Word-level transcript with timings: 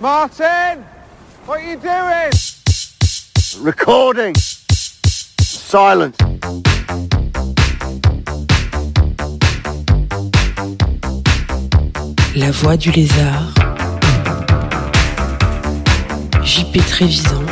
Martin! 0.00 0.84
What 1.46 1.60
are 1.60 1.62
you 1.62 1.76
doing? 1.76 2.30
Recording. 3.62 4.34
Silence. 5.40 6.16
La 12.34 12.50
voix 12.50 12.76
du 12.76 12.90
lézard. 12.90 13.52
JP 16.42 16.78
Trévisan. 16.86 17.42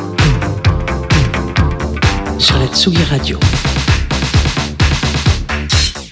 Sur 2.39 2.59
la 2.59 2.67
Tsugi 2.69 3.05
Radio. 3.05 3.39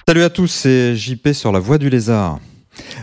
Salut 0.07 0.23
à 0.23 0.31
tous, 0.31 0.47
c'est 0.47 0.97
JP 0.97 1.33
sur 1.33 1.53
la 1.53 1.59
voie 1.59 1.79
du 1.79 1.91
lézard. 1.91 2.39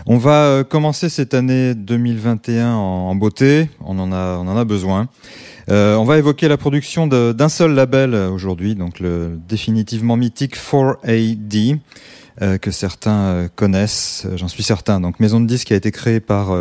On 0.06 0.18
va 0.18 0.44
euh, 0.44 0.64
commencer 0.64 1.08
cette 1.08 1.34
année 1.34 1.74
2021 1.74 2.74
en, 2.74 3.14
beauté, 3.14 3.68
on 3.84 3.98
en 3.98 4.12
a, 4.12 4.38
on 4.38 4.48
en 4.48 4.56
a 4.56 4.64
besoin. 4.64 5.08
Euh, 5.68 5.96
on 5.96 6.04
va 6.04 6.18
évoquer 6.18 6.46
la 6.48 6.56
production 6.56 7.06
d'un 7.06 7.48
seul 7.48 7.72
label 7.74 8.14
euh, 8.14 8.30
aujourd'hui, 8.30 8.74
donc 8.76 9.00
le 9.00 9.36
définitivement 9.48 10.16
mythique 10.16 10.56
4AD, 10.56 11.78
euh, 12.42 12.58
que 12.58 12.70
certains 12.70 13.10
euh, 13.16 13.48
connaissent, 13.54 14.26
j'en 14.36 14.48
suis 14.48 14.62
certain. 14.62 15.00
Donc 15.00 15.18
maison 15.18 15.40
de 15.40 15.46
disques 15.46 15.66
qui 15.68 15.72
a 15.72 15.76
été 15.76 15.90
créée 15.90 16.20
par 16.20 16.54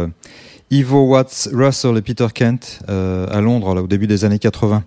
Ivo 0.71 1.03
Watts, 1.05 1.49
Russell 1.53 1.97
et 1.97 2.02
Peter 2.02 2.27
Kent 2.33 2.80
à 2.88 3.42
Londres 3.42 3.75
là, 3.75 3.83
au 3.83 3.88
début 3.88 4.08
des 4.08 4.25
années 4.25 4.39
80. 4.39 4.83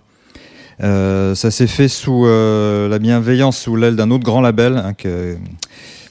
Euh, 0.81 1.35
ça 1.35 1.51
s'est 1.51 1.67
fait 1.67 1.87
sous 1.87 2.25
la 2.25 2.99
bienveillance, 2.99 3.57
sous 3.57 3.75
l'aile 3.77 3.95
d'un 3.95 4.11
autre 4.11 4.23
grand 4.25 4.41
label, 4.41 4.75
hein, 4.77 4.93
que, 4.93 5.37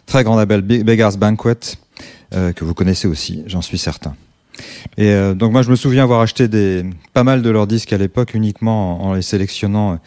très 0.06 0.24
grand 0.24 0.36
label, 0.36 0.62
Be- 0.62 0.82
Beggars 0.82 1.16
Banquet, 1.18 1.58
euh, 2.34 2.52
que 2.52 2.64
vous 2.64 2.74
connaissez 2.74 3.08
aussi, 3.08 3.42
j'en 3.46 3.62
suis 3.62 3.78
certain. 3.78 4.14
Et 4.96 5.10
euh, 5.10 5.34
donc 5.34 5.52
moi 5.52 5.62
je 5.62 5.70
me 5.70 5.76
souviens 5.76 6.02
avoir 6.02 6.20
acheté 6.20 6.48
des 6.48 6.84
pas 7.12 7.24
mal 7.24 7.42
de 7.42 7.50
leurs 7.50 7.66
disques 7.66 7.92
à 7.92 7.98
l'époque 7.98 8.34
uniquement 8.34 9.04
en, 9.04 9.14
les 9.14 9.22
sélectionnant 9.22 9.98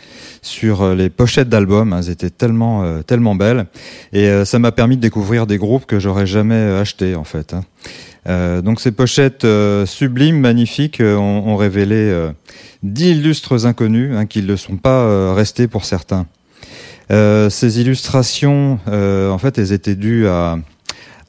sur 0.41 0.81
euh, 0.81 0.95
les 0.95 1.09
pochettes 1.09 1.49
d'albums. 1.49 1.95
Elles 1.97 2.09
étaient 2.09 2.29
tellement 2.29 2.83
euh, 2.83 3.01
tellement 3.01 3.35
belles 3.35 3.67
et 4.13 4.27
euh, 4.27 4.45
ça 4.45 4.59
m'a 4.59 4.71
permis 4.71 4.97
de 4.97 5.01
découvrir 5.01 5.47
des 5.47 5.57
groupes 5.57 5.85
que 5.85 5.99
j'aurais 5.99 6.27
jamais 6.27 6.61
achetés 6.61 7.15
en 7.15 7.23
fait. 7.23 7.53
hein. 7.53 7.63
Donc 8.61 8.79
ces 8.81 8.91
pochettes 8.91 9.47
sublimes, 9.85 10.39
magnifiques, 10.39 11.01
ont, 11.01 11.43
ont 11.47 11.55
révélé 11.55 12.29
d'illustres 12.83 13.65
inconnus 13.65 14.11
hein, 14.15 14.27
qui 14.27 14.43
ne 14.43 14.55
sont 14.55 14.77
pas 14.77 15.33
restés 15.33 15.67
pour 15.67 15.85
certains. 15.85 16.27
Ces 17.09 17.81
illustrations, 17.81 18.77
en 18.85 19.37
fait, 19.39 19.57
elles 19.57 19.71
étaient 19.71 19.95
dues 19.95 20.27
à, 20.27 20.59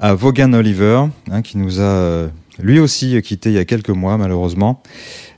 à 0.03 0.15
Vaughan 0.15 0.53
Oliver, 0.53 1.05
hein, 1.31 1.43
qui 1.43 1.57
nous 1.57 1.81
a 1.81 1.85
euh, 1.85 2.29
lui 2.61 2.79
aussi 2.81 3.21
quitté 3.23 3.51
il 3.51 3.55
y 3.55 3.59
a 3.59 3.65
quelques 3.65 3.89
mois, 3.91 4.19
malheureusement. 4.19 4.83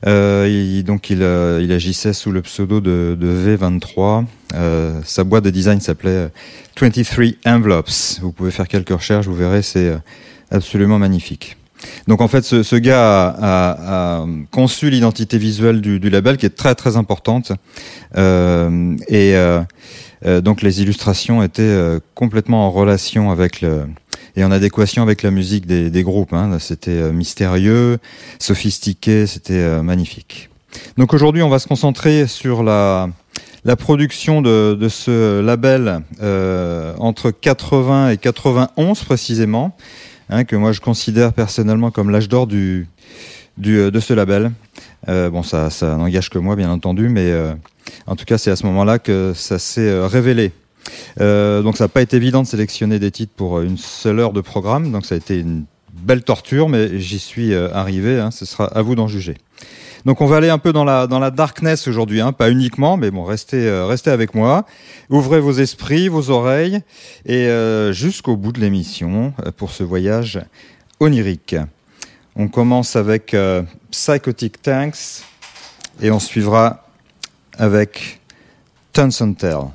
Euh, 0.06 0.48
il, 0.50 0.82
donc, 0.84 1.10
il, 1.10 1.22
euh, 1.22 1.60
il 1.62 1.70
agissait 1.70 2.12
sous 2.12 2.32
le 2.32 2.42
pseudo 2.42 2.80
de, 2.80 3.16
de 3.20 3.56
V23. 3.56 4.24
Euh, 4.54 5.00
sa 5.04 5.22
boîte 5.24 5.44
de 5.44 5.50
design 5.50 5.80
s'appelait 5.80 6.28
23 6.80 7.26
Envelopes. 7.46 7.90
Vous 8.20 8.32
pouvez 8.32 8.50
faire 8.50 8.66
quelques 8.66 8.90
recherches, 8.90 9.26
vous 9.26 9.34
verrez, 9.36 9.62
c'est 9.62 9.88
euh, 9.90 9.98
absolument 10.50 10.98
magnifique. 10.98 11.56
Donc 12.08 12.22
en 12.22 12.28
fait, 12.28 12.42
ce, 12.42 12.62
ce 12.62 12.76
gars 12.76 13.28
a, 13.28 13.36
a- 13.40 14.20
a 14.22 14.26
conçu 14.50 14.88
l'identité 14.88 15.36
visuelle 15.36 15.82
du, 15.82 16.00
du 16.00 16.08
label, 16.08 16.38
qui 16.38 16.46
est 16.46 16.56
très 16.56 16.74
très 16.74 16.96
importante, 16.96 17.52
Euh, 18.16 18.96
et 19.08 19.34
euh, 19.36 19.60
euh, 20.24 20.40
donc 20.40 20.62
les 20.62 20.80
illustrations 20.80 21.42
étaient 21.42 21.62
euh, 21.62 21.98
complètement 22.14 22.66
en 22.66 22.70
relation 22.70 23.30
avec 23.32 23.60
le 23.60 23.86
et 24.36 24.44
en 24.44 24.50
adéquation 24.50 25.02
avec 25.02 25.22
la 25.22 25.30
musique 25.30 25.66
des, 25.66 25.90
des 25.90 26.02
groupes. 26.02 26.32
Hein. 26.32 26.58
C'était 26.58 26.90
euh, 26.90 27.12
mystérieux, 27.12 27.98
sophistiqué, 28.38 29.26
c'était 29.26 29.54
euh, 29.54 29.82
magnifique. 29.82 30.50
Donc 30.98 31.14
aujourd'hui, 31.14 31.42
on 31.42 31.48
va 31.48 31.58
se 31.58 31.68
concentrer 31.68 32.26
sur 32.26 32.62
la 32.62 33.08
la 33.64 33.76
production 33.76 34.42
de, 34.42 34.76
de 34.78 34.88
ce 34.88 35.40
label 35.40 36.02
euh, 36.22 36.94
entre 36.98 37.30
80 37.30 38.10
et 38.10 38.18
91 38.18 39.02
précisément, 39.04 39.74
hein, 40.28 40.44
que 40.44 40.54
moi 40.54 40.72
je 40.72 40.80
considère 40.80 41.32
personnellement 41.32 41.90
comme 41.90 42.10
l'âge 42.10 42.28
d'or 42.28 42.46
du, 42.46 42.86
du 43.56 43.78
euh, 43.78 43.90
de 43.90 44.00
ce 44.00 44.12
label. 44.12 44.52
Euh, 45.08 45.30
bon, 45.30 45.42
ça, 45.42 45.70
ça 45.70 45.96
n'engage 45.96 46.30
que 46.30 46.38
moi, 46.38 46.56
bien 46.56 46.70
entendu, 46.70 47.08
mais 47.08 47.30
euh, 47.30 47.54
en 48.06 48.16
tout 48.16 48.24
cas, 48.24 48.38
c'est 48.38 48.50
à 48.50 48.56
ce 48.56 48.66
moment-là 48.66 48.98
que 48.98 49.32
ça 49.34 49.58
s'est 49.58 50.06
révélé. 50.06 50.52
Euh, 51.20 51.62
donc, 51.62 51.76
ça 51.76 51.84
n'a 51.84 51.88
pas 51.88 52.02
été 52.02 52.16
évident 52.16 52.42
de 52.42 52.46
sélectionner 52.46 52.98
des 52.98 53.10
titres 53.10 53.32
pour 53.36 53.58
euh, 53.58 53.64
une 53.64 53.78
seule 53.78 54.18
heure 54.20 54.32
de 54.32 54.40
programme, 54.40 54.92
donc 54.92 55.06
ça 55.06 55.14
a 55.14 55.18
été 55.18 55.38
une 55.38 55.64
belle 55.92 56.22
torture, 56.22 56.68
mais 56.68 56.98
j'y 56.98 57.18
suis 57.18 57.52
euh, 57.54 57.72
arrivé. 57.72 58.18
Hein, 58.20 58.30
ce 58.30 58.44
sera 58.44 58.66
à 58.66 58.82
vous 58.82 58.94
d'en 58.94 59.08
juger. 59.08 59.36
Donc 60.04 60.20
on 60.20 60.26
va 60.26 60.36
aller 60.36 60.50
un 60.50 60.58
peu 60.58 60.74
dans 60.74 60.84
la 60.84 61.06
dans 61.06 61.18
la 61.18 61.30
darkness 61.30 61.88
aujourd'hui, 61.88 62.20
hein, 62.20 62.32
pas 62.32 62.50
uniquement, 62.50 62.98
mais 62.98 63.10
bon, 63.10 63.24
restez 63.24 63.70
restez 63.70 64.10
avec 64.10 64.34
moi, 64.34 64.66
ouvrez 65.08 65.40
vos 65.40 65.52
esprits, 65.52 66.08
vos 66.08 66.28
oreilles 66.28 66.80
et 67.24 67.48
jusqu'au 67.92 68.36
bout 68.36 68.52
de 68.52 68.60
l'émission 68.60 69.32
pour 69.56 69.70
ce 69.70 69.82
voyage 69.82 70.42
onirique. 71.00 71.56
On 72.36 72.48
commence 72.48 72.96
avec 72.96 73.34
Psychotic 73.90 74.60
Tanks 74.60 75.24
et 76.02 76.10
on 76.10 76.20
suivra 76.20 76.84
avec 77.56 78.20
Tons 78.92 79.22
and 79.22 79.34
Tell. 79.34 79.70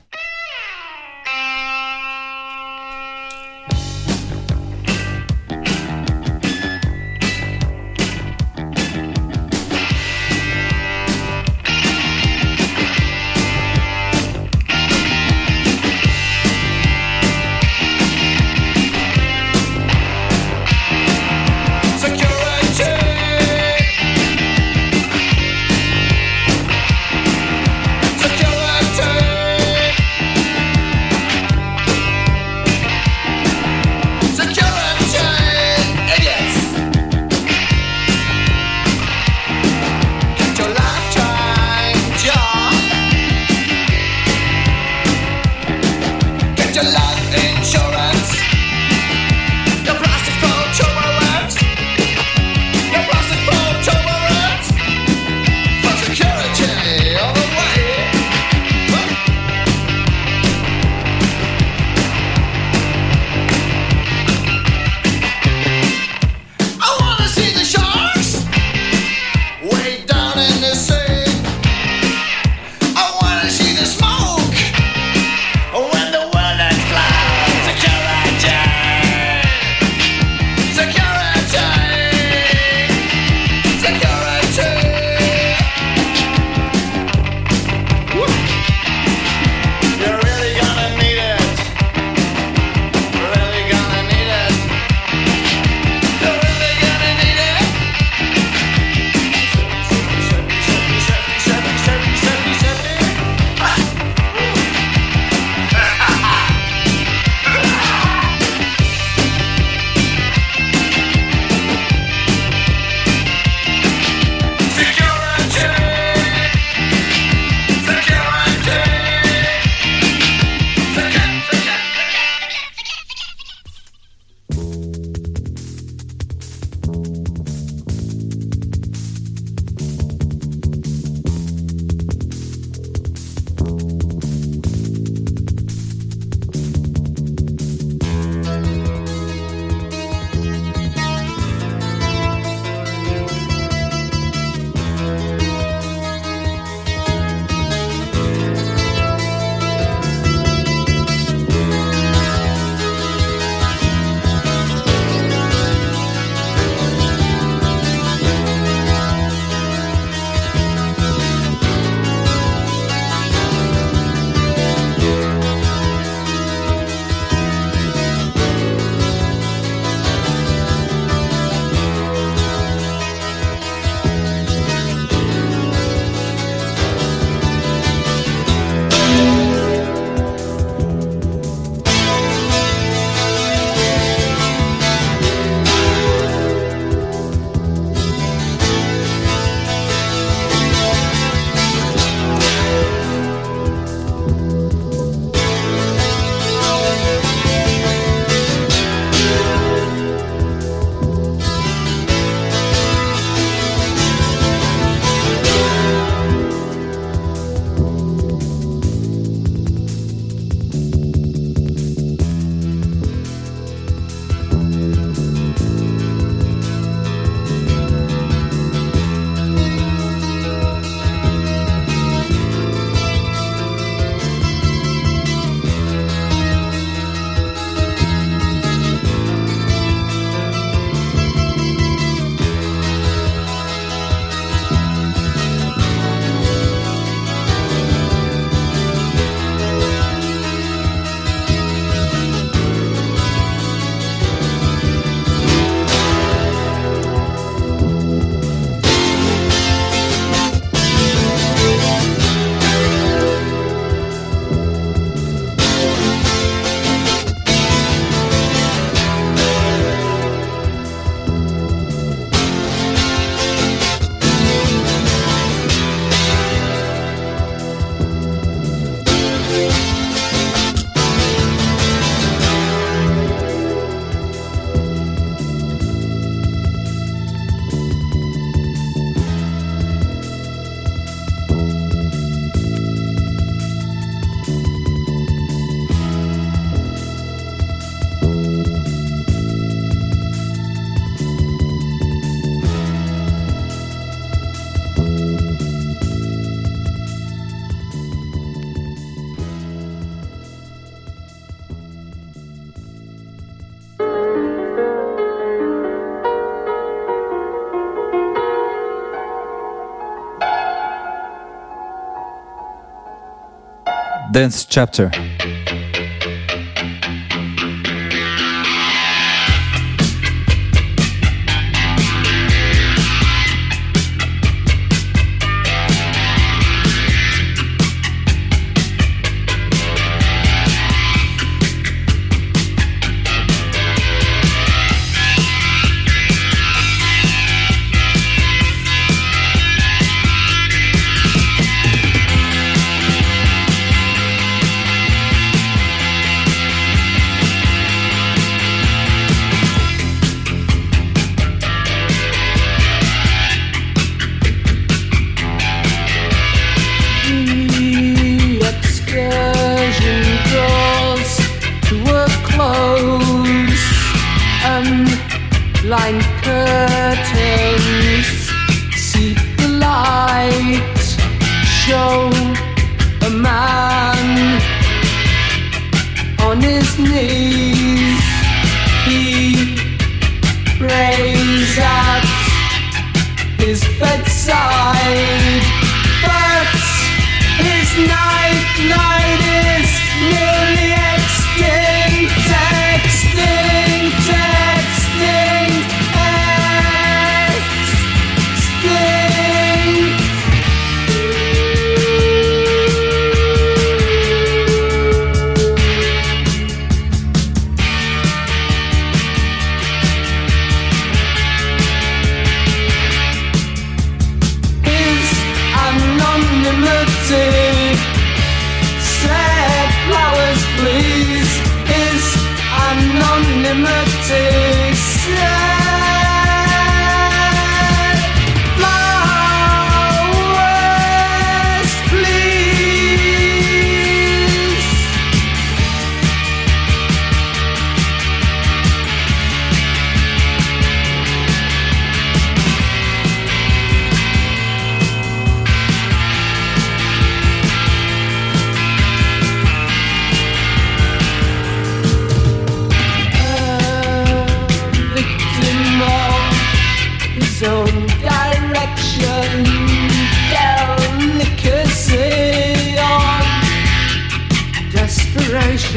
Dance 314.39 314.63
Chapter. 314.63 315.11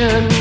vision. 0.02 0.32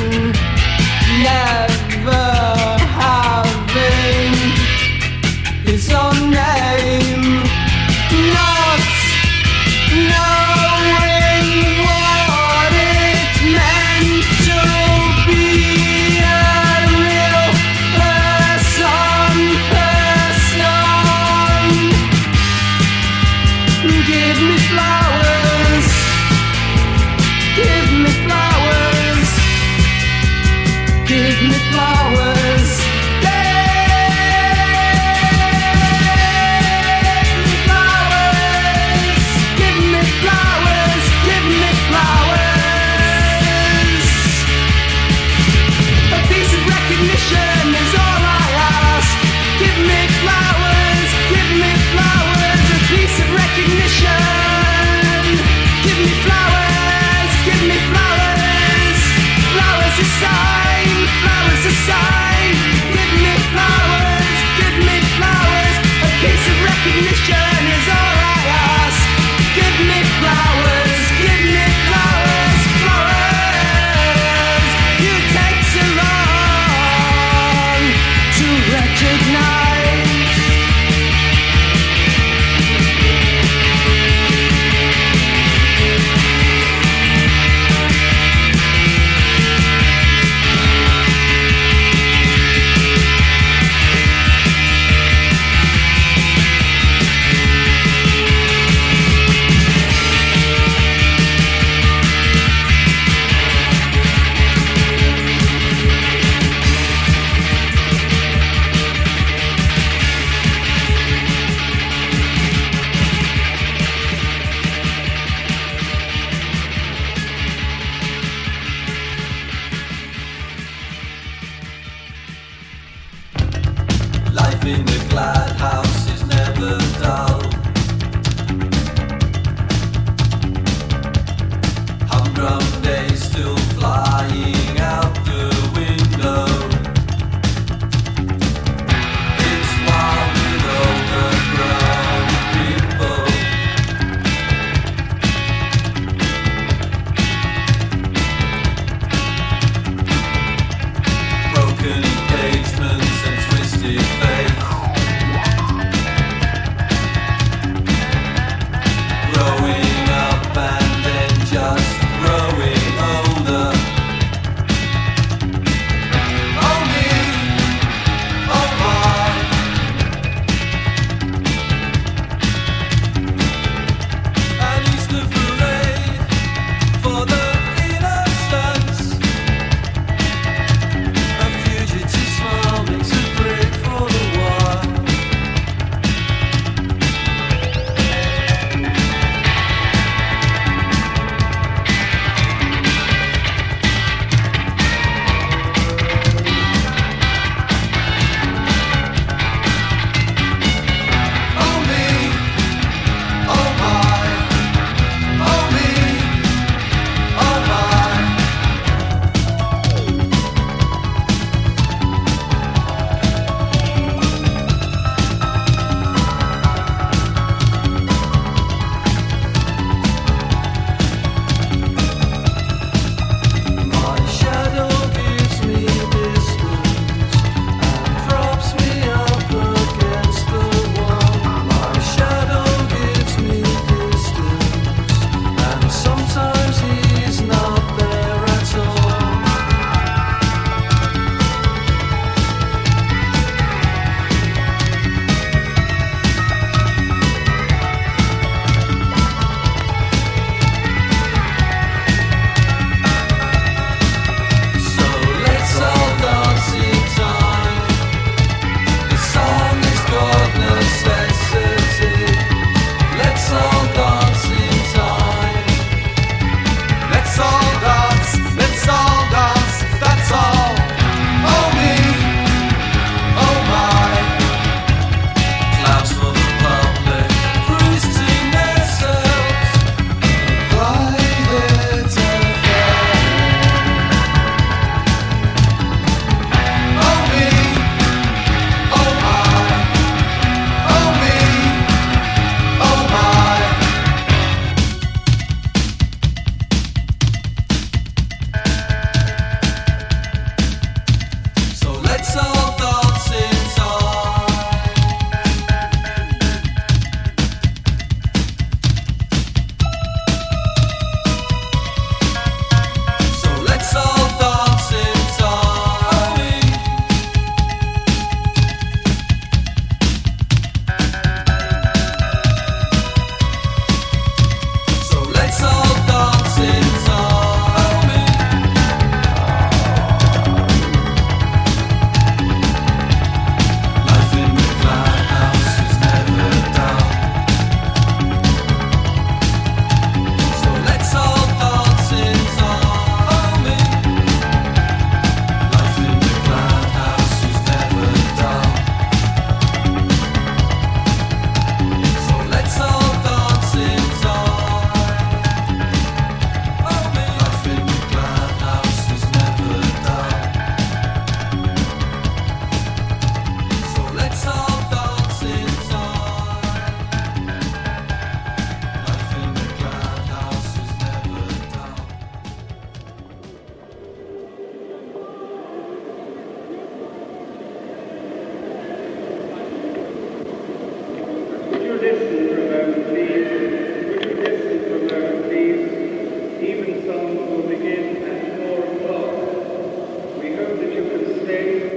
Blood. 125.11 125.60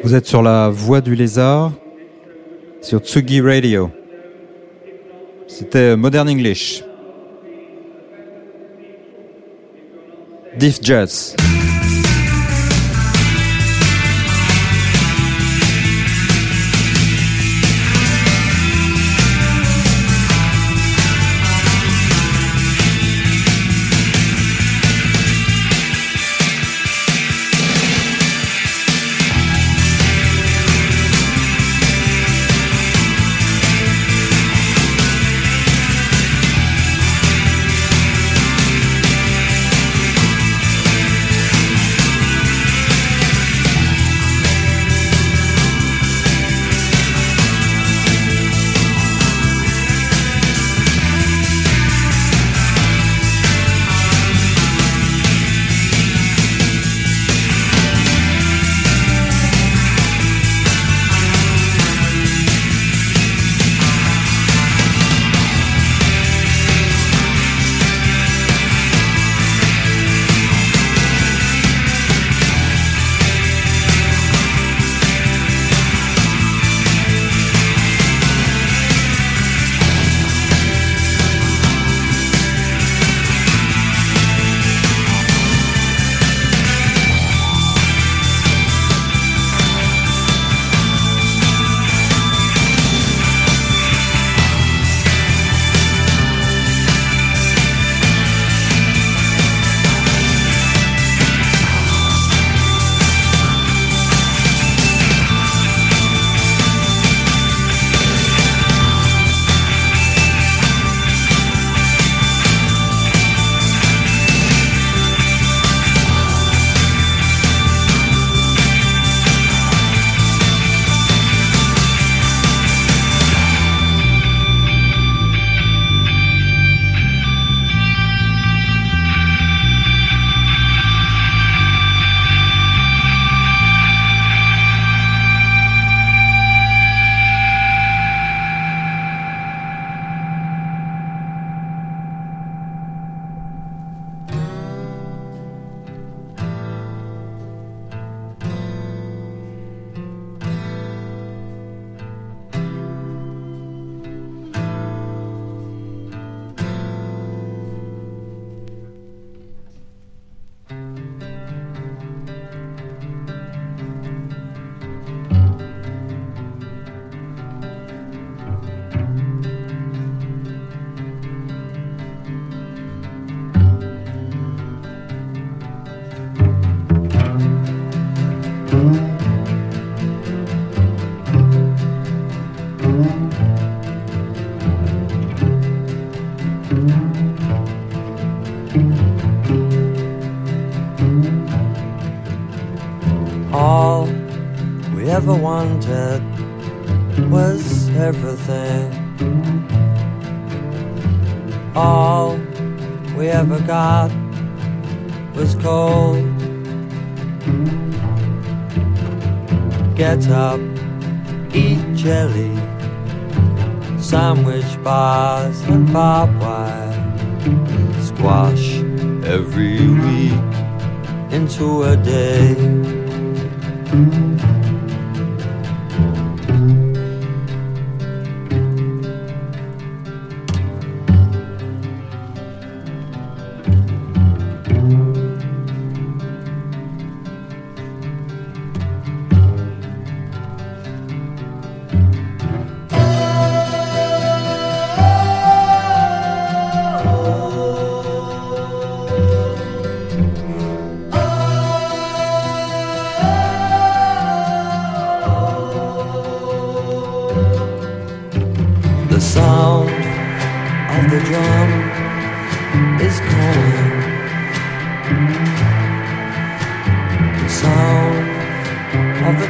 Vous 0.04 0.14
êtes 0.14 0.26
sur 0.26 0.42
la 0.42 0.68
voie 0.68 1.00
du 1.00 1.14
lézard, 1.14 1.72
sur 2.82 2.98
Tsugi 2.98 3.40
Radio. 3.40 3.90
C'était 5.48 5.96
Modern 5.96 6.28
English. 6.28 6.84
Diff 10.58 10.78
Jazz. 10.82 11.34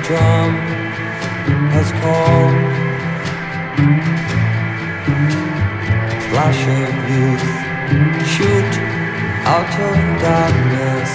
Drum 0.06 0.50
has 1.72 1.88
called. 2.02 2.56
Flash 6.28 6.62
of 6.78 6.94
youth 7.14 7.46
shoot 8.34 8.72
out 9.54 9.74
of 9.88 9.96
darkness. 10.20 11.10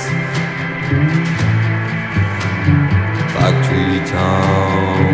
Factory 3.33 3.99
town. 4.09 5.09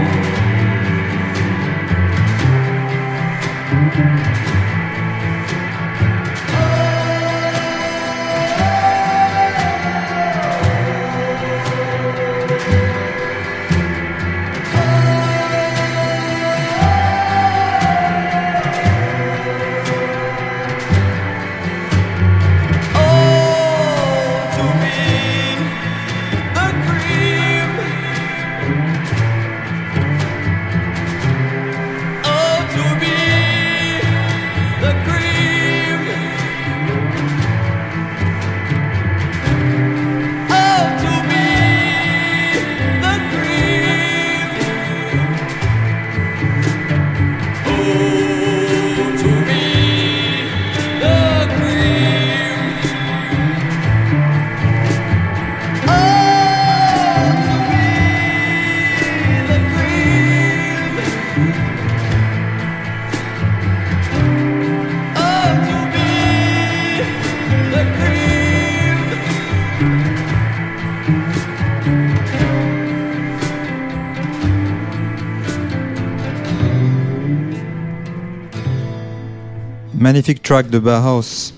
Magnifique 80.16 80.44
track 80.44 80.70
de 80.70 80.80
Bauhaus, 80.80 81.52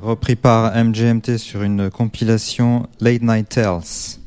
repris 0.00 0.34
par 0.34 0.74
MGMT 0.74 1.38
sur 1.38 1.62
une 1.62 1.88
compilation 1.88 2.88
Late 2.98 3.22
Night 3.22 3.48
Tales. 3.48 4.18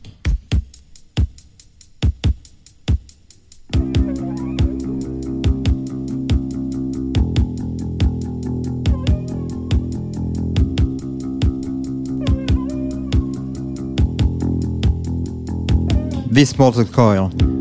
This 16.32 16.58
Mortal 16.58 16.86
Coil. 16.86 17.55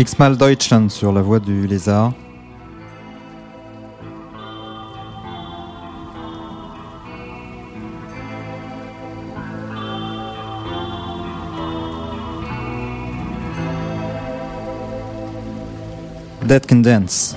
X-Mal 0.00 0.38
Deutschland 0.38 0.90
sur 0.90 1.12
la 1.12 1.20
voie 1.20 1.40
du 1.40 1.66
lézard. 1.66 2.14
That 16.48 16.60
Can 16.66 16.76
Dance. 16.76 17.36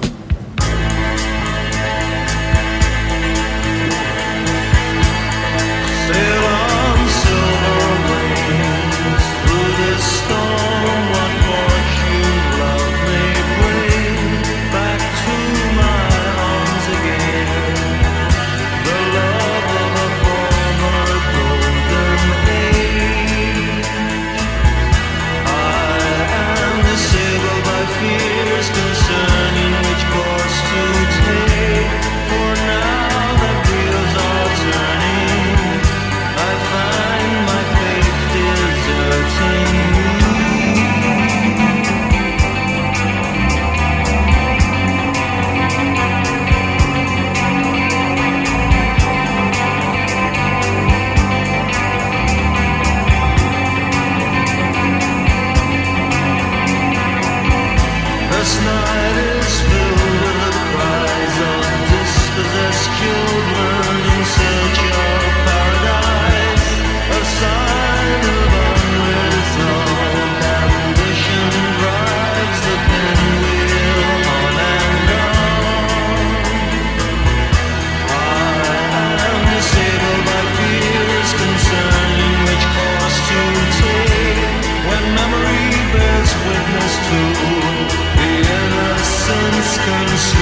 can 89.86 90.33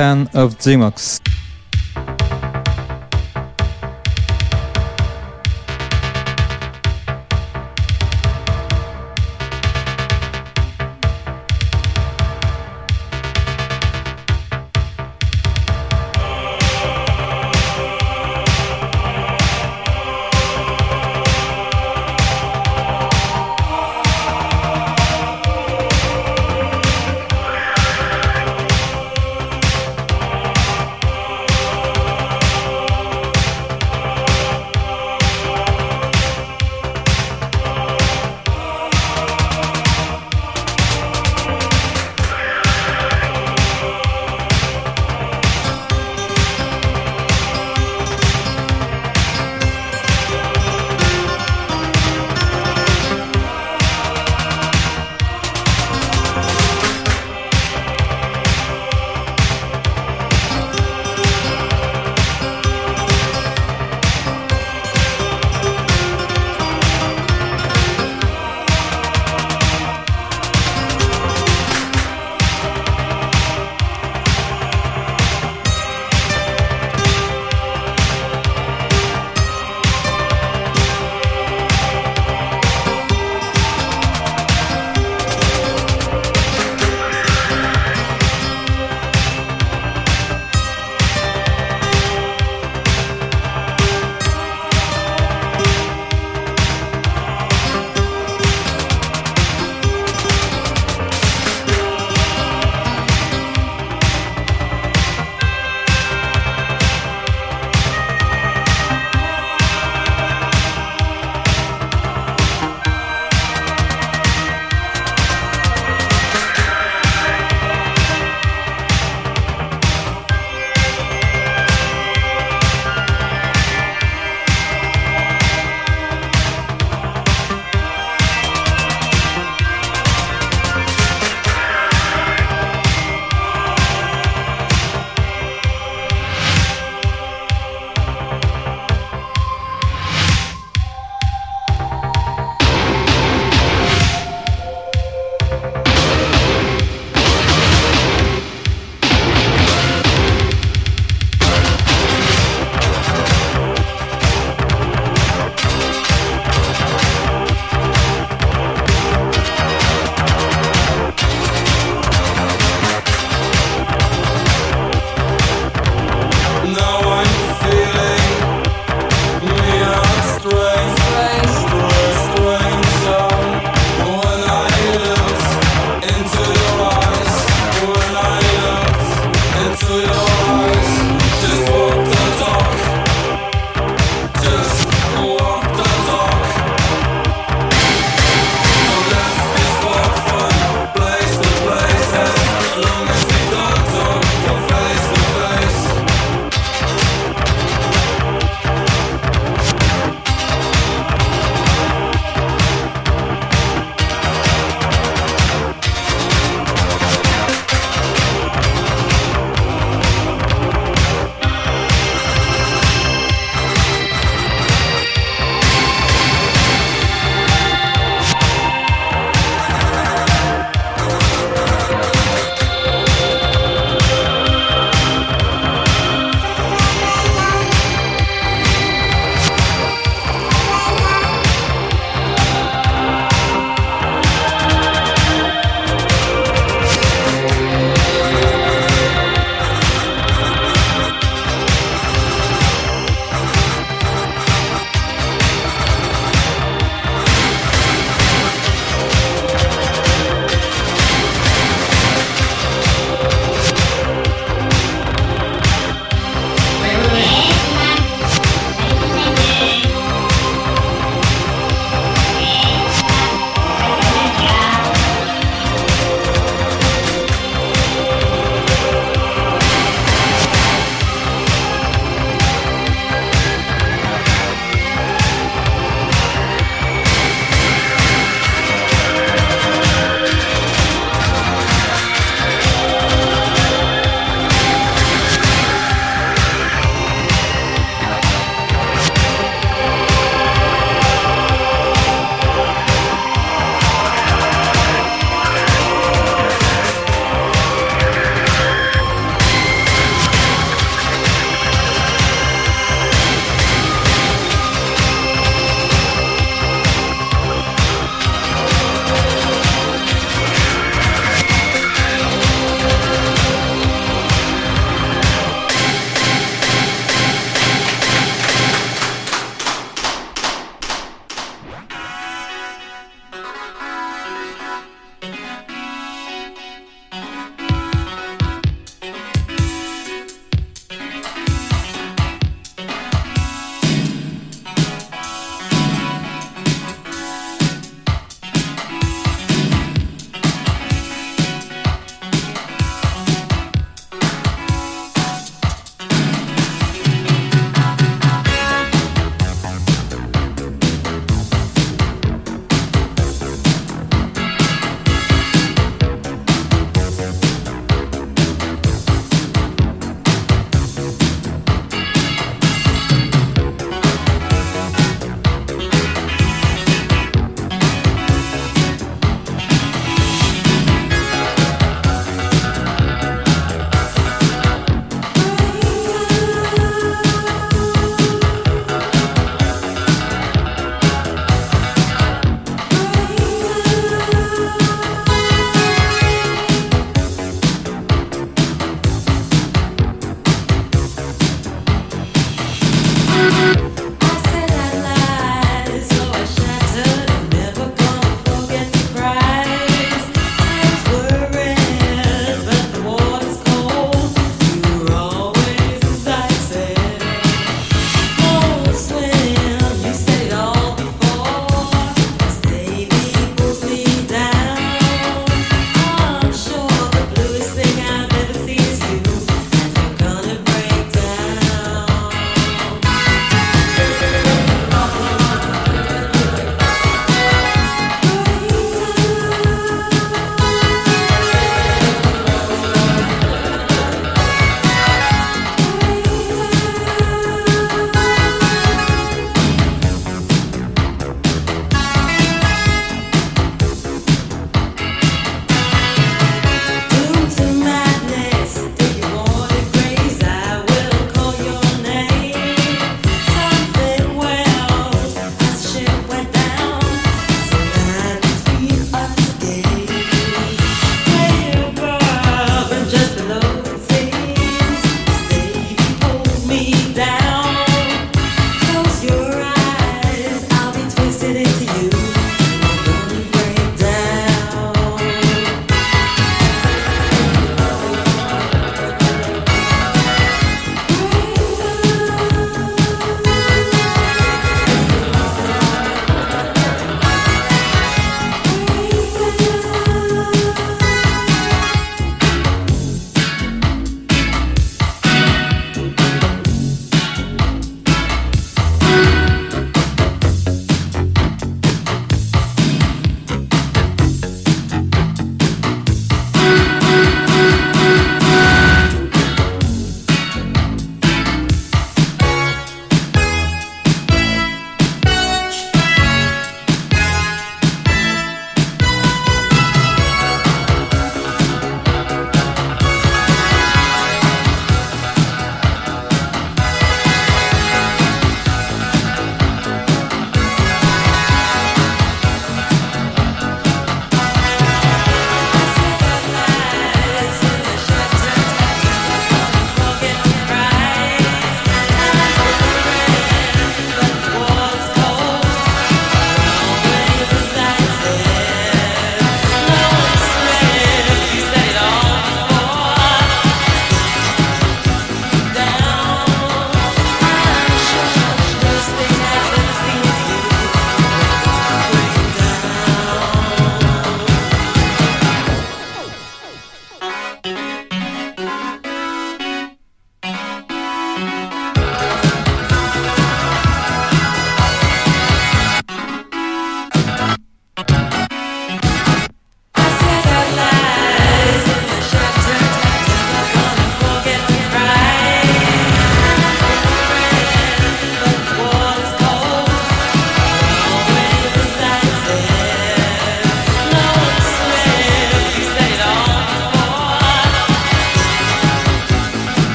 Fan 0.00 0.30
of 0.32 0.56
Dimox. 0.56 1.29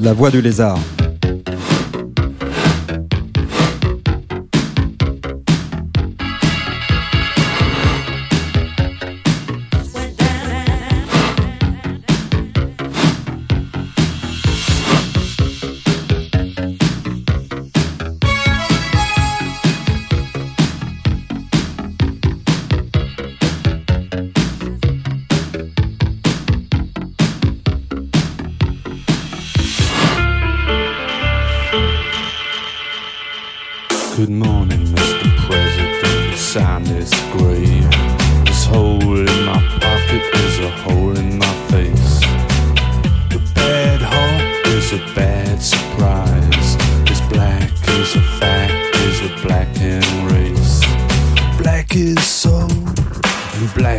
La 0.00 0.12
voix 0.12 0.30
du 0.30 0.42
lézard. 0.42 0.78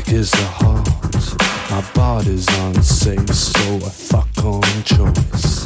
Is 0.07 0.29
the 0.29 0.45
heart, 0.45 0.87
my 1.71 1.83
body's 1.93 2.47
unsafe, 2.59 3.27
so 3.33 3.77
I 3.77 3.89
fuck 3.89 4.29
on 4.45 4.61
choice. 4.83 5.65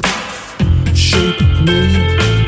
Shoot 0.98 1.40
me. 1.66 2.39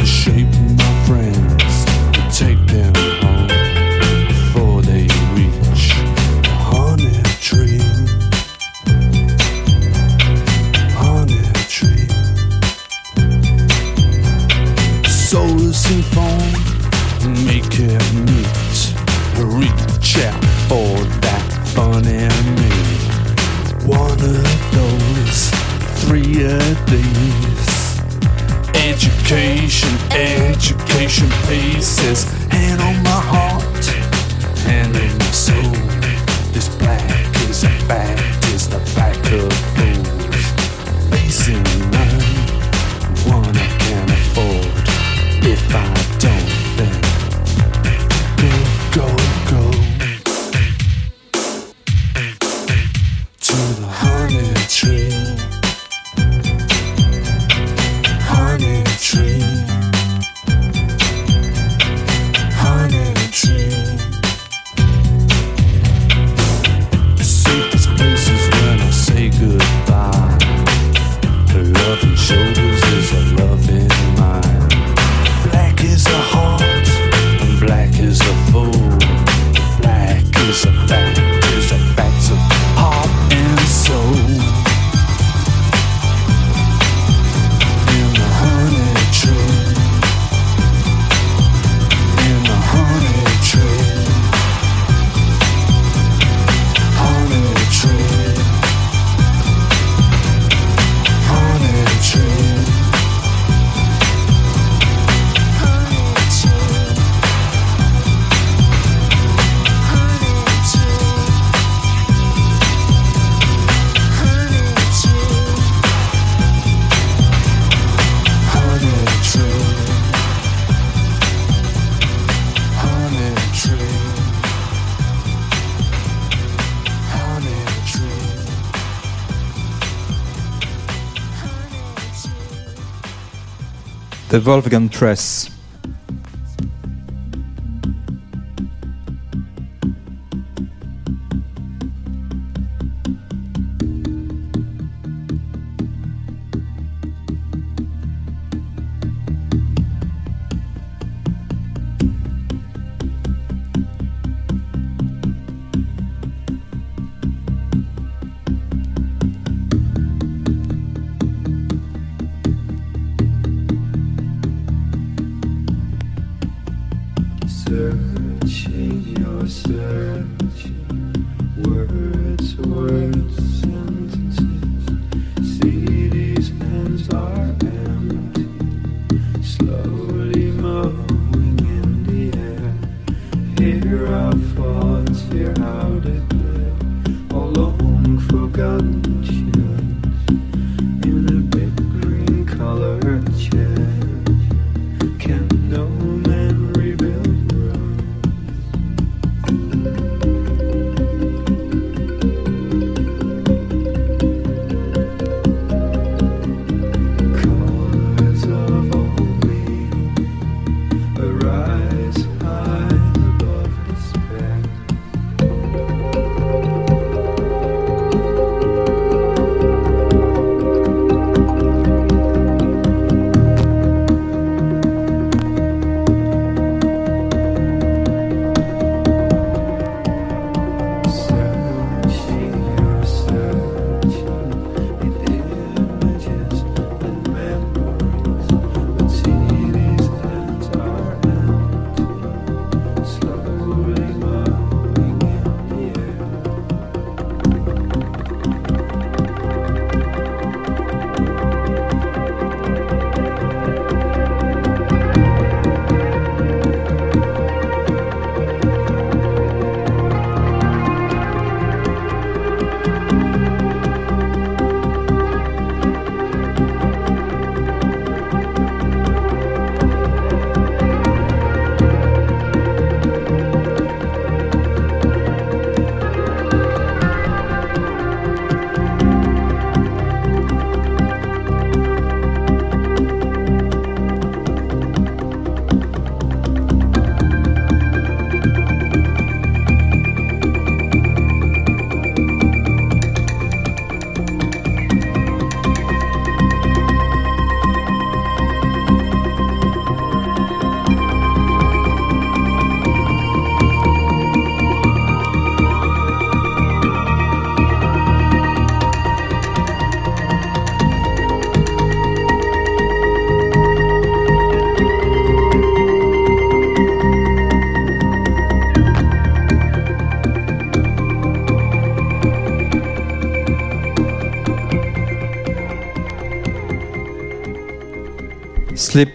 the 134.31 134.39
Wolfgang 134.39 134.87
Tress. 134.87 135.60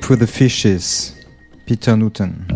For 0.06 0.14
the 0.14 0.28
fishes, 0.28 1.16
Peter 1.66 1.96
Newton. 1.96 2.55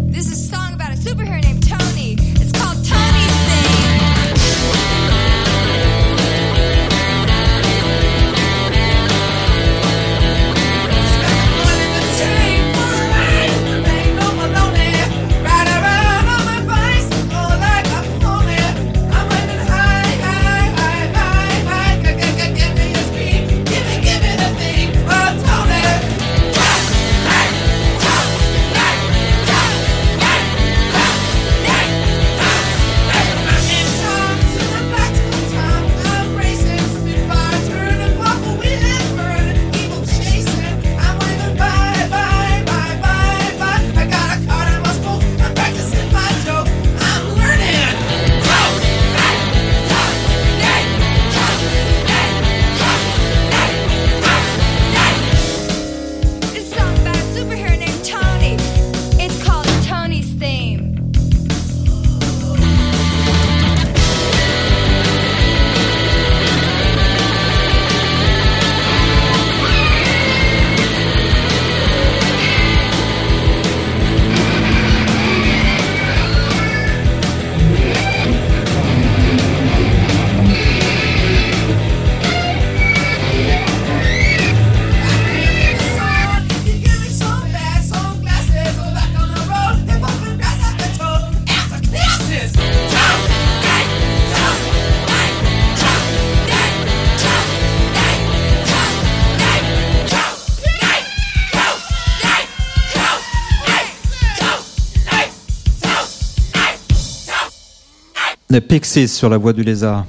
Pixies 108.59 109.09
sur 109.09 109.29
la 109.29 109.37
voie 109.37 109.53
du 109.53 109.63
lézard. 109.63 110.07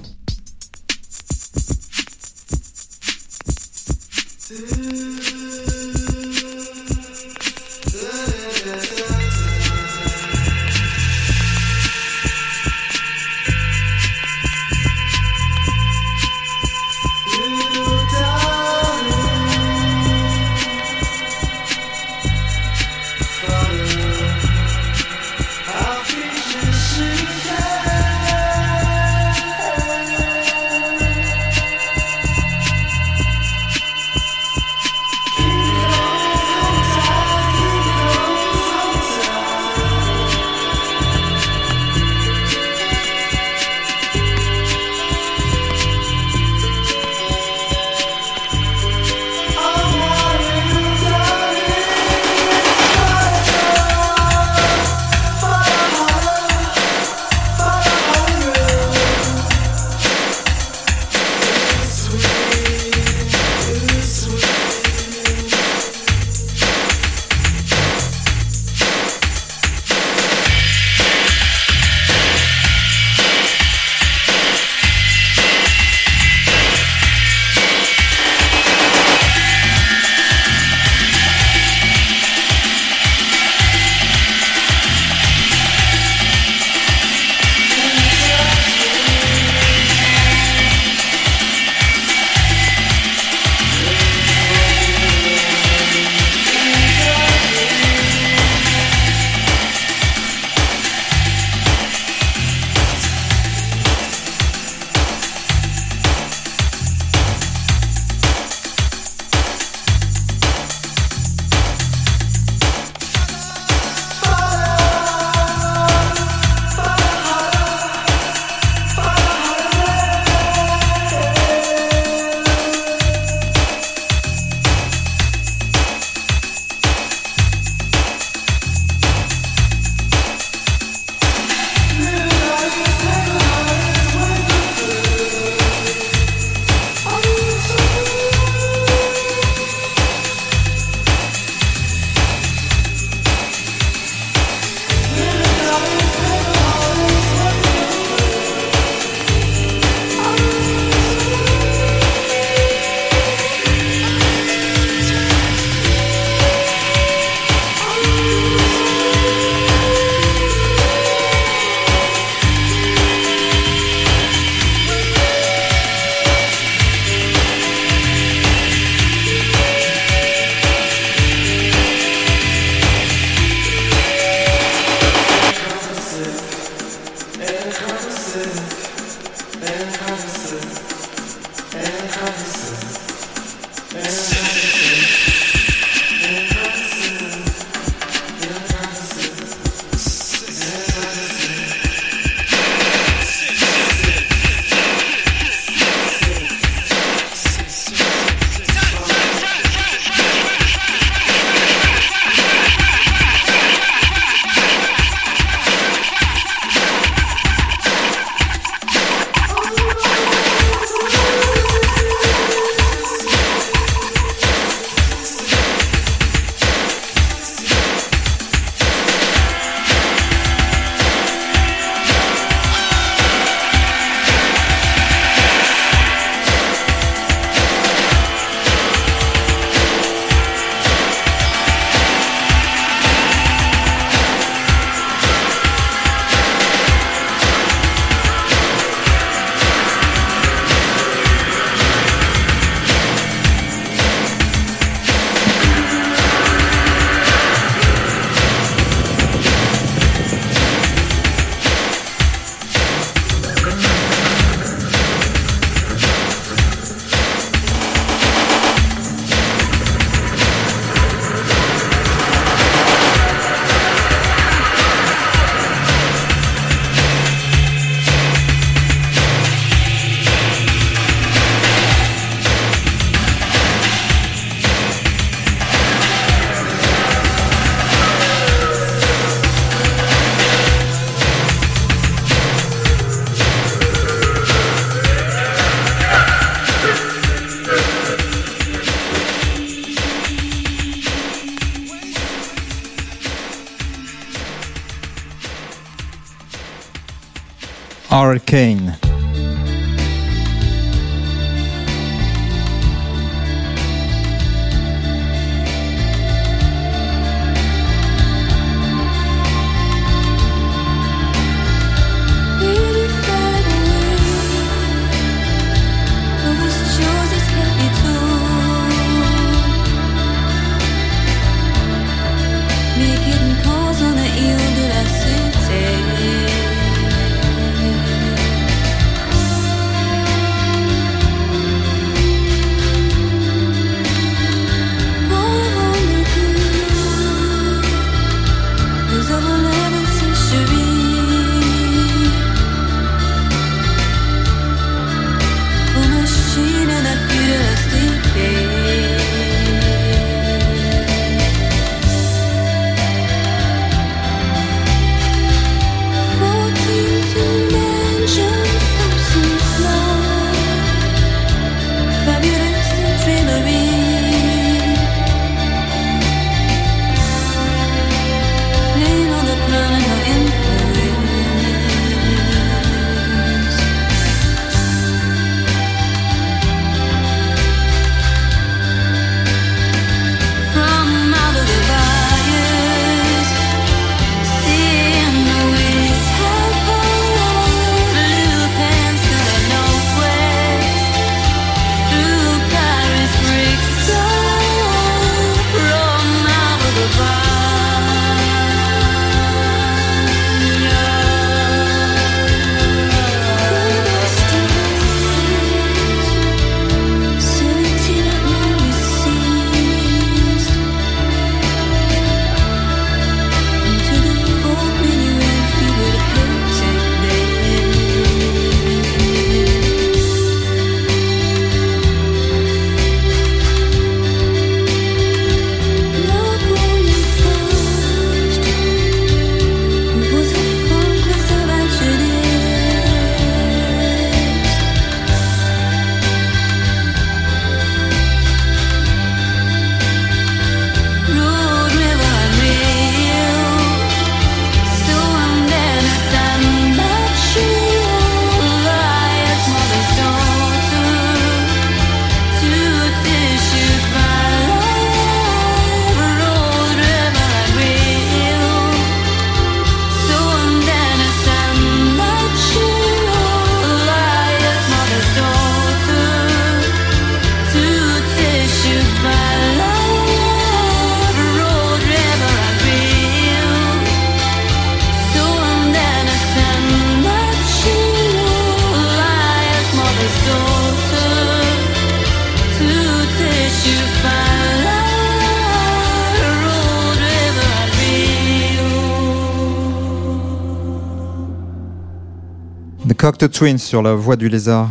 The 493.21 493.25
Cocteau 493.25 493.49
Twins 493.49 493.77
sur 493.77 494.01
la 494.01 494.15
voie 494.15 494.35
du 494.35 494.49
lézard. 494.49 494.89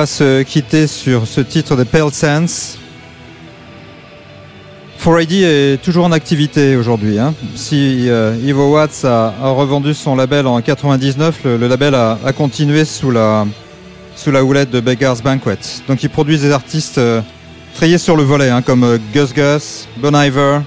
Va 0.00 0.06
se 0.06 0.42
quitter 0.44 0.86
sur 0.86 1.26
ce 1.26 1.42
titre 1.42 1.76
de 1.76 1.84
Pale 1.84 2.10
Sense. 2.10 2.78
4AD 4.98 5.42
est 5.44 5.82
toujours 5.82 6.06
en 6.06 6.12
activité 6.12 6.74
aujourd'hui. 6.74 7.18
hein. 7.18 7.34
Si 7.54 8.08
euh, 8.08 8.34
Ivo 8.42 8.72
Watts 8.72 9.04
a, 9.04 9.34
revendu 9.50 9.92
son 9.92 10.16
label 10.16 10.46
en 10.46 10.58
99, 10.62 11.40
le, 11.44 11.68
label 11.68 11.94
a, 11.94 12.18
a 12.24 12.32
continué 12.32 12.86
sous 12.86 13.10
la, 13.10 13.46
sous 14.16 14.30
la 14.30 14.42
houlette 14.42 14.70
de 14.70 14.80
Beggar's 14.80 15.22
Banquet. 15.22 15.58
Donc 15.86 16.02
ils 16.02 16.08
produisent 16.08 16.42
des 16.42 16.52
artistes 16.52 16.96
euh, 16.96 17.20
triés 17.74 17.98
sur 17.98 18.16
le 18.16 18.22
volet, 18.22 18.48
hein, 18.48 18.62
comme 18.62 18.84
euh, 18.84 18.96
Gus 19.12 19.34
Gus, 19.34 19.86
Bon 19.98 20.16
Iver, 20.16 20.60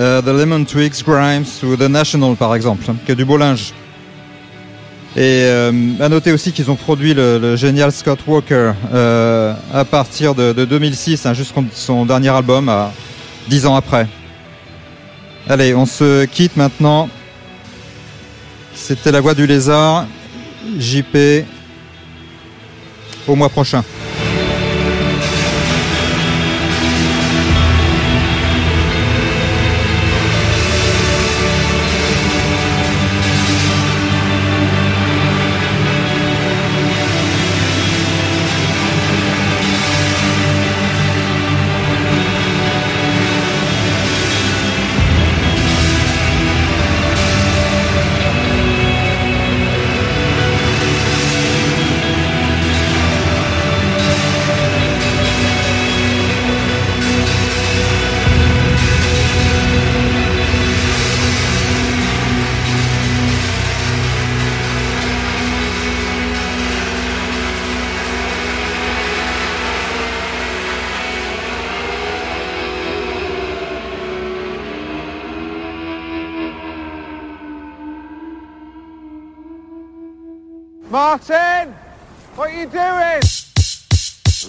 euh, 0.00 0.20
The 0.22 0.26
Lemon 0.26 0.64
Twigs, 0.64 1.04
Grimes 1.06 1.44
ou 1.62 1.76
The 1.76 1.88
National 1.88 2.34
par 2.34 2.52
exemple, 2.56 2.82
hein, 2.88 2.96
qui 3.06 3.12
a 3.12 3.14
du 3.14 3.24
beau 3.24 3.36
linge. 3.36 3.74
Et 5.14 5.44
euh, 5.44 5.72
à 6.00 6.08
noter 6.08 6.32
aussi 6.32 6.52
qu'ils 6.52 6.70
ont 6.70 6.76
produit 6.76 7.12
le, 7.12 7.54
génial 7.54 7.92
Scott 7.92 8.20
Walker 8.26 8.72
euh, 8.94 9.52
à 9.72 9.84
partir 9.84 10.34
de, 10.34 10.54
de 10.54 10.64
2006 10.64 11.26
hein, 11.26 11.34
jusqu'à 11.34 11.60
son 11.74 12.06
dernier 12.06 12.30
album, 12.30 12.68
à 12.70 12.92
10 13.48 13.66
ans 13.66 13.76
après. 13.76 14.06
Allez, 15.48 15.74
on 15.74 15.86
se 15.86 16.24
quitte 16.24 16.56
maintenant. 16.56 17.10
C'était 18.74 19.12
la 19.12 19.20
voix 19.20 19.34
du 19.34 19.46
lézard. 19.46 20.06
JP. 20.78 21.44
Au 23.28 23.34
mois 23.34 23.48
prochain. 23.48 23.84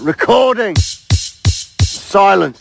Recording. 0.05 0.75
Silence. 1.81 2.57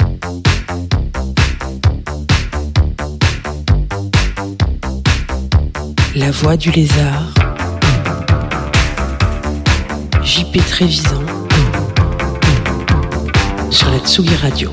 La 6.14 6.30
voix 6.30 6.56
du 6.56 6.70
lézard. 6.70 7.34
JP 10.22 10.64
Trévisan. 10.68 11.20
Sur 13.70 13.90
la 13.90 13.98
Tsugi 13.98 14.36
Radio. 14.36 14.70